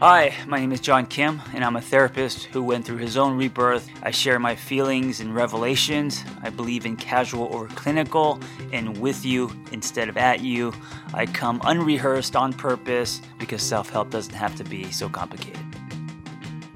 [0.00, 3.34] Hi, my name is John Kim, and I'm a therapist who went through his own
[3.34, 3.88] rebirth.
[4.02, 6.22] I share my feelings and revelations.
[6.42, 8.38] I believe in casual over clinical
[8.74, 10.74] and with you instead of at you.
[11.14, 15.64] I come unrehearsed on purpose because self help doesn't have to be so complicated.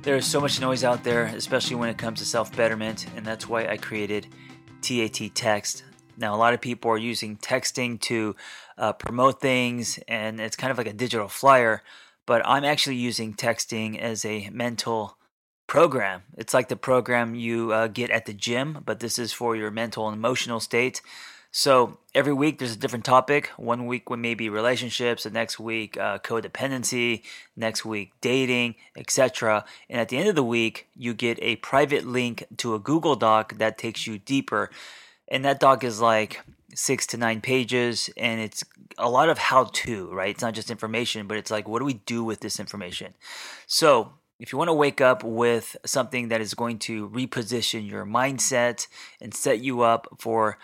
[0.01, 3.27] There is so much noise out there, especially when it comes to self betterment, and
[3.27, 4.29] that's why I created
[4.81, 5.85] TAT Text.
[6.17, 8.35] Now, a lot of people are using texting to
[8.79, 11.83] uh, promote things, and it's kind of like a digital flyer
[12.31, 15.19] but I'm actually using texting as a mental
[15.67, 16.23] program.
[16.39, 19.73] It's like the program you uh, get at the gym, but this is for your
[19.73, 21.03] mental and emotional state.
[21.51, 23.49] So every week there's a different topic.
[23.57, 27.25] One week may maybe relationships, the next week uh, codependency,
[27.57, 29.65] next week dating, etc.
[29.89, 33.17] And at the end of the week, you get a private link to a Google
[33.17, 34.71] Doc that takes you deeper.
[35.27, 36.43] And that doc is like
[36.75, 38.65] six to nine pages and it's
[38.99, 40.31] a lot of how to, right?
[40.31, 43.15] It's not just information, but it's like, what do we do with this information?
[43.67, 48.07] So, if you want to wake up with something that is going to reposition your
[48.07, 48.87] mindset
[49.21, 50.57] and set you up for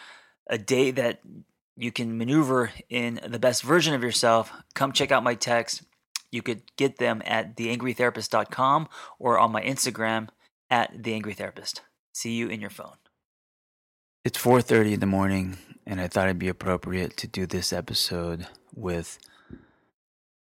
[0.46, 1.20] a day that
[1.76, 5.84] you can maneuver in the best version of yourself, come check out my texts.
[6.32, 8.88] You could get them at theangrytherapist.com
[9.18, 10.28] or on my Instagram
[10.70, 11.80] at theangrytherapist.
[12.14, 12.96] See you in your phone.
[14.24, 18.48] It's 4:30 in the morning and I thought it'd be appropriate to do this episode
[18.74, 19.18] with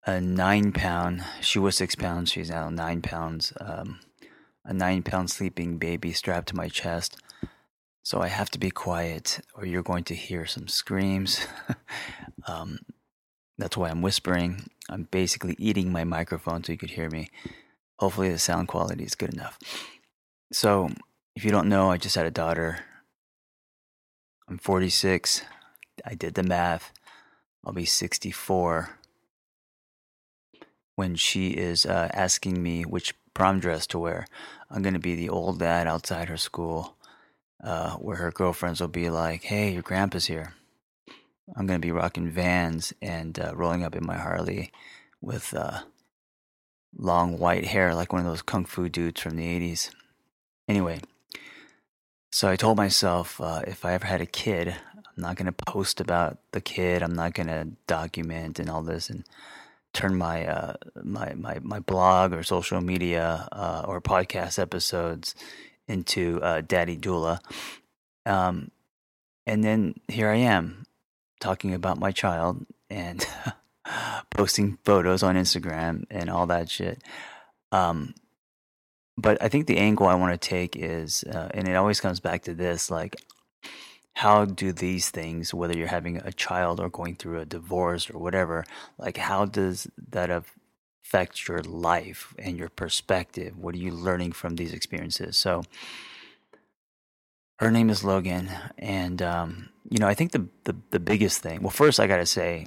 [0.05, 3.99] a nine pound, she was six pounds, she's now nine pounds, um,
[4.65, 7.17] a nine pound sleeping baby strapped to my chest.
[8.03, 11.45] So I have to be quiet or you're going to hear some screams.
[12.47, 12.79] um,
[13.57, 14.69] that's why I'm whispering.
[14.89, 17.29] I'm basically eating my microphone so you could hear me.
[17.99, 19.59] Hopefully, the sound quality is good enough.
[20.51, 20.89] So,
[21.35, 22.79] if you don't know, I just had a daughter
[24.51, 25.43] I'm 46.
[26.05, 26.91] I did the math.
[27.63, 28.89] I'll be 64
[30.97, 34.27] when she is uh, asking me which prom dress to wear.
[34.69, 36.97] I'm going to be the old dad outside her school
[37.63, 40.53] uh, where her girlfriends will be like, hey, your grandpa's here.
[41.55, 44.73] I'm going to be rocking vans and uh, rolling up in my Harley
[45.21, 45.79] with uh,
[46.97, 49.91] long white hair like one of those kung fu dudes from the 80s.
[50.67, 50.99] Anyway,
[52.31, 55.51] so I told myself uh, if I ever had a kid, I'm not going to
[55.51, 57.03] post about the kid.
[57.03, 59.25] I'm not going to document and all this and
[59.93, 65.35] turn my uh, my, my my blog or social media uh, or podcast episodes
[65.87, 67.39] into uh, Daddy Doula.
[68.25, 68.71] Um,
[69.45, 70.85] and then here I am
[71.39, 73.25] talking about my child and
[74.29, 77.03] posting photos on Instagram and all that shit.
[77.71, 78.13] Um,
[79.21, 82.19] but I think the angle I want to take is, uh, and it always comes
[82.19, 83.15] back to this, like,
[84.13, 88.17] how do these things, whether you're having a child or going through a divorce or
[88.17, 88.65] whatever,
[88.97, 93.57] like, how does that affect your life and your perspective?
[93.57, 95.37] What are you learning from these experiences?
[95.37, 95.63] So,
[97.59, 98.49] her name is Logan,
[98.79, 101.61] and um, you know, I think the, the the biggest thing.
[101.61, 102.65] Well, first I gotta say,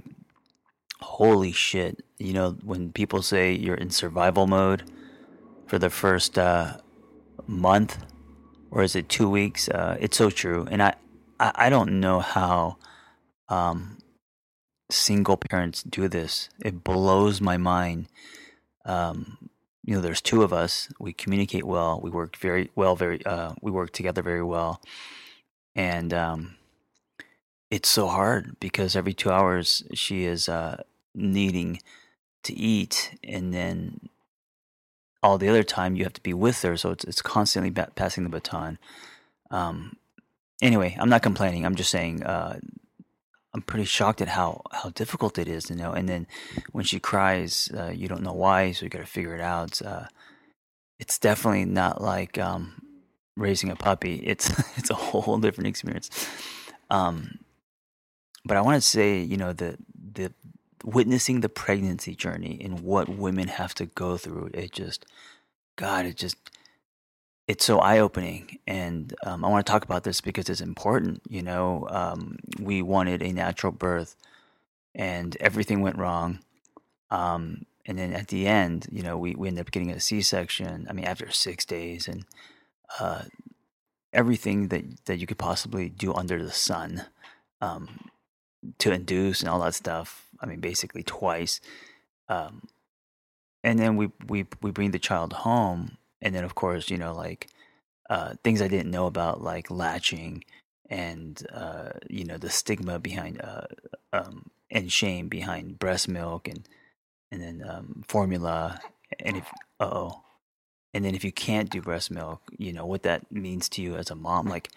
[1.00, 2.04] holy shit!
[2.19, 4.84] You know, when people say you're in survival mode
[5.66, 6.78] for the first uh,
[7.47, 7.98] month,
[8.70, 9.69] or is it two weeks?
[9.69, 10.94] Uh, it's so true, and I,
[11.38, 12.76] I, don't know how
[13.48, 13.98] um,
[14.91, 16.48] single parents do this.
[16.64, 18.08] It blows my mind.
[18.84, 19.38] Um,
[19.84, 20.88] you know, there's two of us.
[20.98, 22.00] We communicate well.
[22.02, 22.96] We work very well.
[22.96, 24.81] Very, uh, we work together very well,
[25.75, 26.56] and um,
[27.70, 30.82] it's so hard because every two hours she is uh,
[31.14, 31.81] needing
[32.44, 34.08] to eat, and then
[35.25, 38.25] all the other time you have to be with her, so it's it's constantly passing
[38.25, 38.79] the baton.
[39.51, 39.97] Um,
[40.61, 41.65] anyway, I'm not complaining.
[41.65, 42.61] I'm just saying uh,
[43.55, 45.93] I'm pretty shocked at how how difficult it is, you know.
[45.93, 46.27] And then
[46.73, 49.81] when she cries, uh, you don't know why, so you got to figure it out.
[49.81, 50.07] Uh,
[51.01, 52.83] it's definitely not like um,
[53.35, 54.17] raising a puppy.
[54.17, 56.11] It's it's a whole different experience.
[56.91, 57.39] Um,
[58.45, 60.35] but I want to say, you know, the the
[60.83, 64.50] witnessing the pregnancy journey and what women have to go through.
[64.55, 65.06] It just,
[65.76, 66.37] God, it just,
[67.47, 68.59] it's so eye opening.
[68.67, 71.23] And um, I want to talk about this because it's important.
[71.29, 74.17] You know, um, we wanted a natural birth
[74.94, 76.41] and everything went wrong.
[77.11, 80.23] Um, and then at the end, you know, we, we ended up getting a C
[80.23, 80.87] section.
[80.88, 82.25] I mean, after six days and
[82.99, 83.25] uh,
[84.12, 87.05] everything that, that you could possibly do under the sun
[87.61, 88.09] um,
[88.79, 91.60] to induce and all that stuff I mean, basically twice.
[92.28, 92.69] Um,
[93.62, 97.14] and then we we we bring the child home, and then of course, you know,
[97.14, 97.48] like
[98.10, 100.44] uh, things I didn't know about, like latching,
[100.90, 103.66] and uh, you know, the stigma behind uh,
[104.12, 106.69] um, and shame behind breast milk, and
[107.32, 108.81] and then um, formula,
[109.19, 109.50] and if
[109.81, 110.22] oh,
[110.92, 113.96] and then if you can't do breast milk, you know what that means to you
[113.96, 114.46] as a mom.
[114.46, 114.69] Like,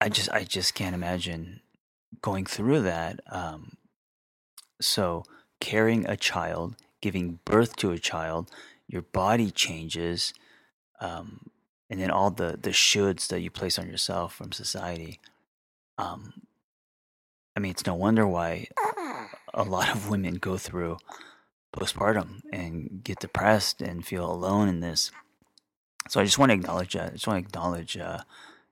[0.00, 1.60] I just I just can't imagine
[2.22, 3.20] going through that.
[3.30, 3.76] Um,
[4.80, 5.24] so
[5.60, 8.50] carrying a child, giving birth to a child,
[8.88, 10.32] your body changes,
[11.00, 11.50] um,
[11.90, 15.20] and then all the the shoulds that you place on yourself from society.
[15.98, 16.34] Um,
[17.56, 18.68] I mean, it's no wonder why
[19.54, 20.98] a lot of women go through
[21.74, 25.10] postpartum and get depressed and feel alone in this.
[26.08, 27.08] So I just want to acknowledge that.
[27.08, 28.20] I just want to acknowledge uh,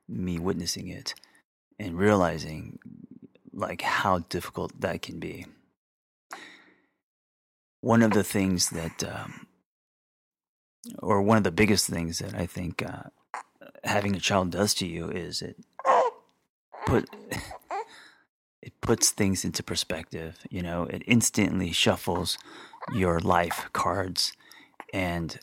[0.07, 1.13] me witnessing it
[1.79, 2.79] and realizing
[3.53, 5.45] like how difficult that can be.
[7.85, 9.45] One of the things that, um,
[11.03, 13.09] or one of the biggest things that I think uh,
[13.83, 15.55] having a child does to you is it
[16.87, 17.07] put
[18.63, 20.39] it puts things into perspective.
[20.49, 22.39] You know, it instantly shuffles
[22.91, 24.33] your life cards
[24.91, 25.39] and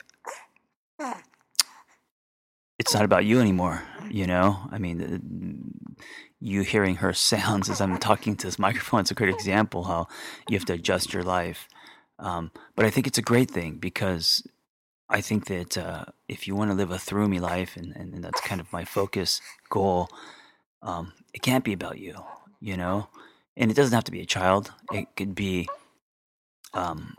[2.81, 5.73] it's not about you anymore you know i mean
[6.41, 10.07] you hearing her sounds as i'm talking to this microphone is a great example how
[10.49, 11.69] you have to adjust your life
[12.23, 14.47] um, but i think it's a great thing because
[15.11, 18.15] i think that uh, if you want to live a through me life and, and,
[18.15, 20.09] and, that's kind of my focus goal
[20.83, 22.15] um, it can't be about you
[22.63, 23.09] you know?
[23.57, 24.73] And it doesn't have to be a child.
[24.93, 25.69] It could be
[26.73, 27.17] um,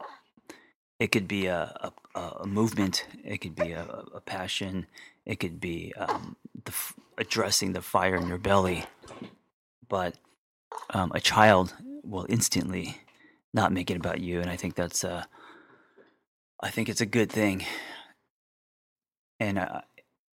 [0.99, 3.83] it could be a, a, a movement, it could be a,
[4.15, 4.87] a passion,
[5.25, 6.73] it could be um, the,
[7.19, 8.85] addressing the fire in your belly.
[9.87, 10.15] But
[10.91, 12.97] um, a child will instantly
[13.53, 15.23] not make it about you, and I think that's uh,
[16.61, 17.65] I think it's a good thing.
[19.39, 19.81] And uh,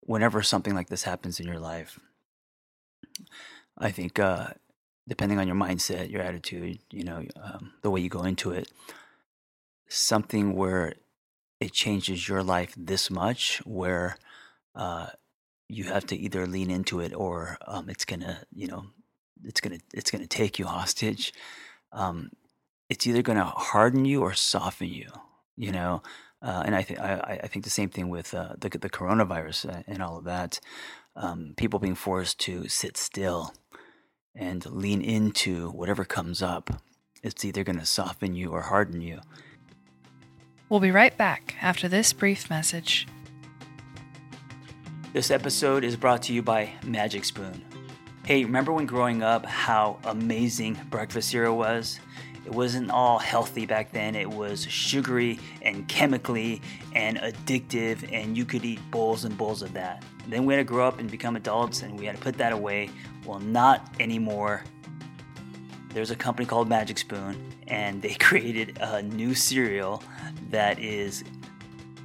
[0.01, 1.99] whenever something like this happens in your life,
[3.79, 4.49] I think uh,
[5.09, 8.71] depending on your mindset, your attitude, you know, um, the way you go into it,
[9.89, 10.95] something where
[11.61, 14.17] it changes your life this much, where
[14.75, 15.07] uh,
[15.69, 18.85] you have to either lean into it or um, it's gonna, you know,
[19.45, 21.33] it's gonna it's gonna take you hostage.
[21.93, 22.31] Um,
[22.89, 25.09] it's either gonna harden you or soften you.
[25.57, 26.03] You know,
[26.41, 29.85] uh, and I think I, I think the same thing with uh, the the coronavirus
[29.87, 30.61] and all of that.
[31.17, 33.53] Um, people being forced to sit still
[34.37, 36.71] and lean into whatever comes up.
[37.25, 39.21] It's either going to soften you or harden you.
[40.69, 43.09] We'll be right back after this brief message.
[45.13, 47.65] This episode is brought to you by Magic Spoon.
[48.25, 51.99] Hey, remember when growing up how amazing breakfast cereal was?
[52.49, 54.15] It wasn't all healthy back then.
[54.15, 56.63] It was sugary and chemically
[56.95, 60.03] and addictive, and you could eat bowls and bowls of that.
[60.27, 62.55] Then we had to grow up and become adults, and we had to put that
[62.55, 62.89] away.
[63.27, 64.65] Well, not anymore.
[65.91, 67.37] There's a company called Magic Spoon,
[67.67, 70.03] and they created a new cereal
[70.49, 71.25] that is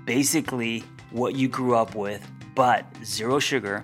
[0.04, 3.82] basically what you grew up with, but zero sugar,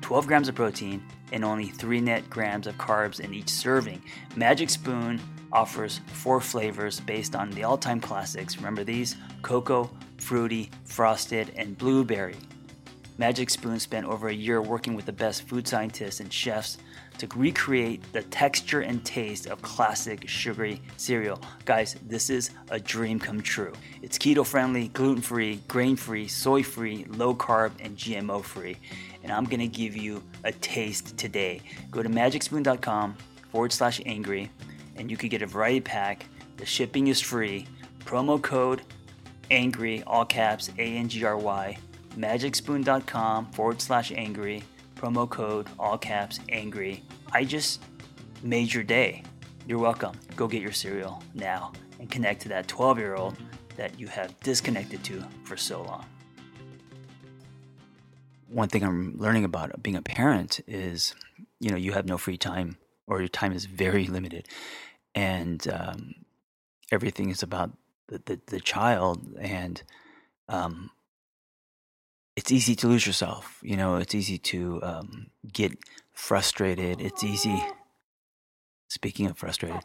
[0.00, 1.02] 12 grams of protein,
[1.32, 4.02] and only 3 net grams of carbs in each serving.
[4.36, 5.20] Magic Spoon
[5.52, 8.56] offers four flavors based on the all time classics.
[8.56, 9.16] Remember these?
[9.42, 12.36] Cocoa, fruity, frosted, and blueberry.
[13.18, 16.78] Magic Spoon spent over a year working with the best food scientists and chefs
[17.18, 21.40] to recreate the texture and taste of classic sugary cereal.
[21.64, 23.72] Guys, this is a dream come true.
[24.02, 28.76] It's keto friendly, gluten free, grain free, soy free, low carb, and GMO free.
[29.24, 31.60] And I'm gonna give you a taste today.
[31.90, 33.16] Go to magicspoon.com
[33.50, 34.50] forward slash angry,
[34.98, 36.26] and you can get a variety pack.
[36.56, 37.66] The shipping is free.
[38.04, 38.82] Promo code
[39.50, 41.78] angry, all caps, A N G R Y,
[42.16, 44.62] magicspoon.com forward slash angry
[44.98, 47.02] promo code all caps angry.
[47.32, 47.80] I just
[48.42, 49.22] made your day.
[49.66, 50.12] You're welcome.
[50.34, 53.36] Go get your cereal now and connect to that 12 year old
[53.76, 56.04] that you have disconnected to for so long.
[58.48, 61.14] One thing I'm learning about being a parent is,
[61.60, 62.78] you know, you have no free time
[63.08, 64.46] or your time is very limited.
[65.14, 66.14] And um,
[66.92, 67.72] everything is about
[68.06, 69.36] the, the, the child.
[69.40, 69.82] And
[70.48, 70.90] um,
[72.36, 73.58] it's easy to lose yourself.
[73.62, 75.76] You know, it's easy to um, get
[76.12, 77.00] frustrated.
[77.00, 77.60] It's easy.
[78.88, 79.82] Speaking of frustrated,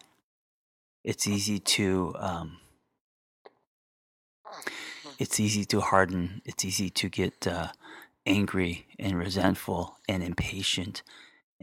[1.03, 2.57] it's easy to um,
[5.19, 6.41] it's easy to harden.
[6.45, 7.69] It's easy to get uh,
[8.25, 11.03] angry and resentful and impatient.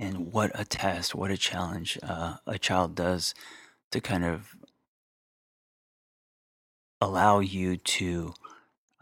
[0.01, 1.15] And what a test!
[1.15, 3.35] What a challenge uh, a child does
[3.91, 4.57] to kind of
[7.03, 8.33] allow you to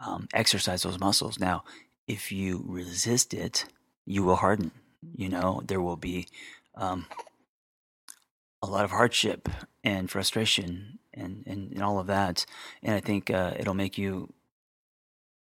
[0.05, 1.39] um, exercise those muscles.
[1.39, 1.63] Now,
[2.05, 3.63] if you resist it,
[4.05, 4.71] you will harden.
[5.15, 6.27] You know, there will be
[6.75, 7.05] um,
[8.61, 9.47] a lot of hardship
[9.85, 12.45] and frustration and, and, and all of that.
[12.83, 14.33] And I think uh, it'll make you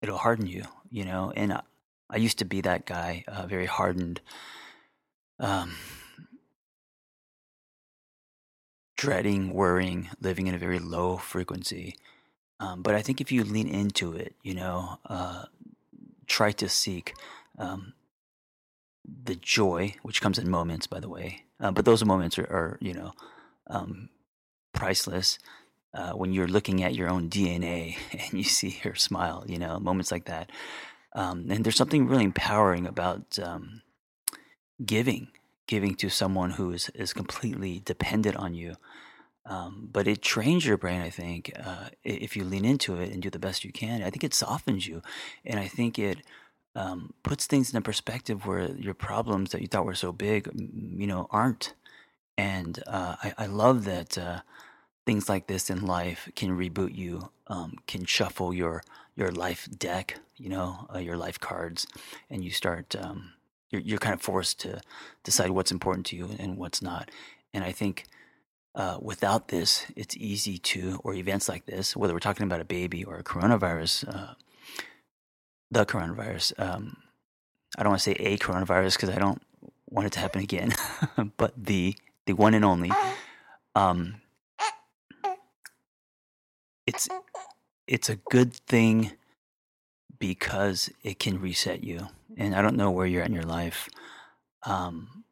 [0.01, 1.33] it'll harden you, you know.
[1.35, 1.63] And I,
[2.09, 4.21] I used to be that guy, uh, very hardened,
[5.39, 5.75] um,
[8.97, 11.95] dreading, worrying, living in a very low frequency.
[12.59, 15.45] Um, but I think if you lean into it, you know, uh,
[16.27, 17.13] try to seek
[17.57, 17.93] um,
[19.25, 21.43] the joy, which comes in moments, by the way.
[21.59, 23.11] Uh, but those moments are, are you know,
[23.67, 24.09] um,
[24.73, 25.39] priceless.
[25.93, 29.79] Uh, when you're looking at your own DNA and you see her smile, you know,
[29.79, 30.49] moments like that.
[31.13, 33.81] Um, and there's something really empowering about um,
[34.85, 35.29] giving,
[35.67, 38.75] giving to someone who is, is completely dependent on you.
[39.45, 43.21] Um, but it trains your brain, I think, uh, if you lean into it and
[43.21, 44.01] do the best you can.
[44.01, 45.01] I think it softens you.
[45.45, 46.19] And I think it
[46.75, 50.49] um, puts things in a perspective where your problems that you thought were so big,
[50.55, 51.73] you know, aren't.
[52.37, 54.41] And uh, I, I, love that uh,
[55.05, 58.81] things like this in life can reboot you, um, can shuffle your
[59.15, 61.85] your life deck, you know, uh, your life cards,
[62.31, 62.95] and you start.
[62.95, 63.33] Um,
[63.73, 64.79] you're, you're kind of forced to
[65.23, 67.09] decide what's important to you and what's not.
[67.53, 68.05] And I think
[68.75, 72.65] uh, without this, it's easy to, or events like this, whether we're talking about a
[72.65, 74.33] baby or a coronavirus, uh,
[75.71, 76.53] the coronavirus.
[76.59, 76.97] Um,
[77.75, 79.41] I don't want to say a coronavirus because I don't
[79.89, 80.73] want it to happen again,
[81.37, 82.91] but the the one and only.
[83.75, 84.21] Um,
[86.85, 87.09] it's
[87.87, 89.13] it's a good thing
[90.23, 92.07] because it can reset you.
[92.37, 93.89] And I don't know where you're at in your life
[94.65, 95.25] um,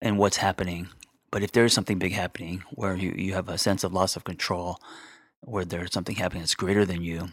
[0.00, 0.86] and what's happening,
[1.32, 4.14] but if there is something big happening where you, you have a sense of loss
[4.14, 4.78] of control,
[5.40, 7.30] where there's something happening that's greater than you,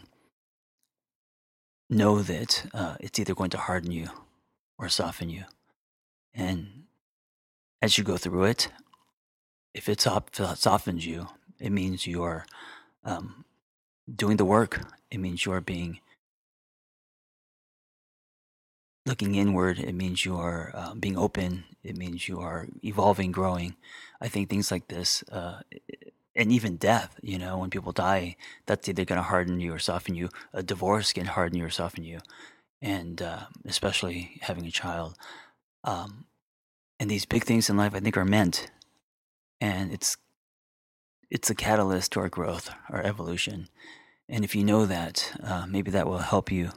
[1.88, 4.08] know that uh, it's either going to harden you
[4.76, 5.44] or soften you.
[6.34, 6.82] And
[7.80, 8.70] as you go through it,
[9.72, 11.28] if it softens you,
[11.60, 12.44] it means you are
[13.04, 13.44] um,
[14.12, 14.80] doing the work.
[15.12, 16.00] It means you are being
[19.06, 19.78] looking inward.
[19.78, 21.64] It means you are uh, being open.
[21.82, 23.76] It means you are evolving, growing.
[24.20, 25.60] I think things like this, uh,
[26.34, 29.78] and even death, you know, when people die, that's either going to harden you or
[29.78, 30.30] soften you.
[30.52, 32.20] A divorce can harden you or soften you.
[32.80, 35.16] And uh, especially having a child.
[35.84, 36.26] Um,
[36.98, 38.70] and these big things in life, I think, are meant.
[39.60, 40.16] And it's
[41.30, 43.68] it's a catalyst to our growth, our evolution.
[44.28, 46.70] And if you know that, uh, maybe that will help you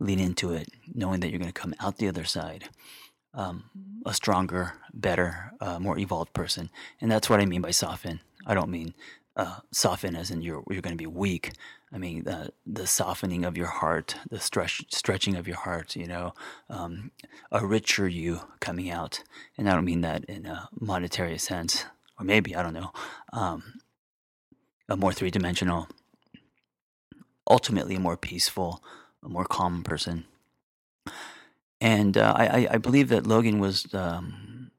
[0.00, 2.68] lean into it, knowing that you're going to come out the other side
[3.34, 3.64] um,
[4.06, 6.70] a stronger, better, uh, more evolved person.
[7.00, 8.20] And that's what I mean by soften.
[8.46, 8.94] I don't mean
[9.36, 11.52] uh, soften as in you're you're going to be weak.
[11.92, 15.94] I mean the the softening of your heart, the stretch stretching of your heart.
[15.94, 16.34] You know,
[16.68, 17.12] um,
[17.52, 19.22] a richer you coming out,
[19.56, 21.84] and I don't mean that in a monetary sense,
[22.18, 22.92] or maybe I don't know,
[23.32, 23.62] um,
[24.88, 25.86] a more three dimensional,
[27.48, 28.82] ultimately a more peaceful,
[29.24, 30.24] a more calm person.
[31.80, 34.70] And uh, I, I believe that Logan was because um,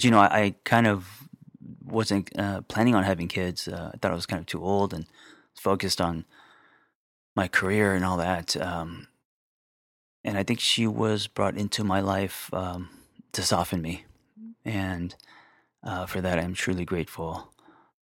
[0.00, 1.28] you know I, I kind of
[1.84, 3.68] wasn't uh, planning on having kids.
[3.68, 5.06] Uh, I thought I was kind of too old and
[5.58, 6.24] focused on
[7.34, 8.56] my career and all that.
[8.56, 9.08] Um,
[10.24, 12.90] and I think she was brought into my life um,
[13.32, 14.04] to soften me,
[14.64, 15.14] and
[15.82, 17.50] uh, for that I'm truly grateful.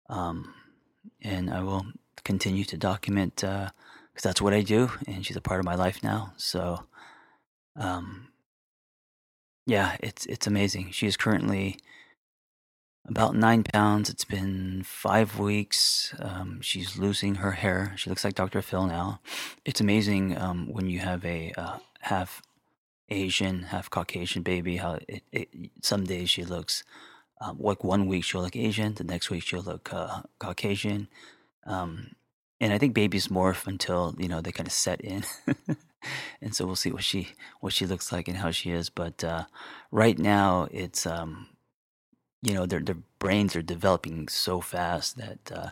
[0.10, 0.54] Um,
[1.22, 1.86] and I will
[2.24, 3.44] continue to document
[4.20, 6.34] because that's what I do, and she's a part of my life now.
[6.36, 6.84] So,
[7.78, 8.28] um,
[9.66, 10.92] yeah, it's it's amazing.
[10.92, 11.78] She is currently
[13.08, 14.10] about nine pounds.
[14.10, 16.14] It's been five weeks.
[16.20, 17.94] Um, she's losing her hair.
[17.96, 18.62] She looks like Dr.
[18.62, 19.22] Phil now.
[19.64, 22.42] It's amazing um, when you have a uh, half
[23.08, 24.78] Asian, half Caucasian baby.
[24.78, 25.48] How it, it
[25.82, 26.84] some days she looks
[27.40, 31.08] um, like one week she'll look Asian, the next week she'll look uh, Caucasian.
[31.66, 32.16] Um,
[32.62, 35.24] and I think babies morph until you know they kind of set in.
[36.42, 38.90] and so we'll see what she what she looks like and how she is.
[38.90, 39.46] But uh,
[39.92, 41.48] right now, it's um,
[42.42, 45.70] you know their their brains are developing so fast that uh,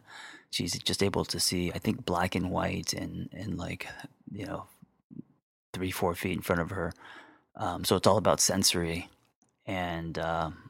[0.49, 3.87] she's just able to see I think black and white and and like
[4.31, 4.65] you know
[5.73, 6.93] three four feet in front of her.
[7.55, 9.09] Um, so it's all about sensory,
[9.65, 10.69] and um,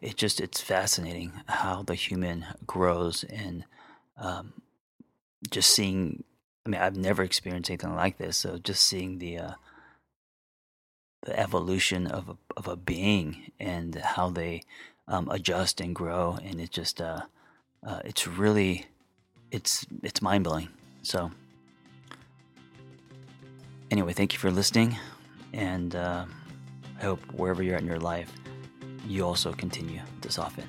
[0.00, 3.64] it just it's fascinating how the human grows and
[4.18, 4.54] um,
[5.50, 6.24] just seeing.
[6.64, 8.38] I mean, I've never experienced anything like this.
[8.38, 9.52] So just seeing the uh,
[11.26, 14.62] the evolution of a, of a being and how they
[15.08, 17.22] um, adjust and grow, and it just uh,
[17.86, 18.86] uh, it's really
[19.50, 20.68] it's it's mind blowing.
[21.02, 21.30] So
[23.90, 24.96] anyway, thank you for listening,
[25.52, 26.24] and uh,
[26.98, 28.32] I hope wherever you're at in your life,
[29.06, 30.68] you also continue to soften.